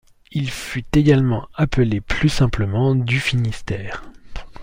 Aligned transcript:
Il 0.31 0.49
fut 0.49 0.83
également 0.95 1.47
appelé 1.53 2.01
plus 2.01 2.29
simplement 2.29 2.95
du 2.95 3.19
Finistère. 3.19 4.01